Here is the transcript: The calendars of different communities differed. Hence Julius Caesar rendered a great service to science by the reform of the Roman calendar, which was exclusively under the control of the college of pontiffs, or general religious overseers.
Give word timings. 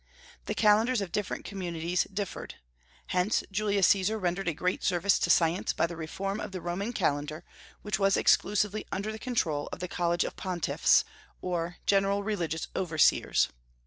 The 0.45 0.55
calendars 0.55 0.99
of 0.99 1.11
different 1.11 1.45
communities 1.45 2.05
differed. 2.11 2.55
Hence 3.09 3.43
Julius 3.51 3.85
Caesar 3.89 4.17
rendered 4.17 4.47
a 4.47 4.53
great 4.55 4.83
service 4.83 5.19
to 5.19 5.29
science 5.29 5.73
by 5.73 5.85
the 5.85 5.95
reform 5.95 6.39
of 6.39 6.51
the 6.51 6.59
Roman 6.59 6.91
calendar, 6.91 7.43
which 7.83 7.99
was 7.99 8.17
exclusively 8.17 8.83
under 8.91 9.11
the 9.11 9.19
control 9.19 9.69
of 9.71 9.77
the 9.77 9.87
college 9.87 10.23
of 10.23 10.35
pontiffs, 10.35 11.03
or 11.39 11.75
general 11.85 12.23
religious 12.23 12.67
overseers. 12.75 13.49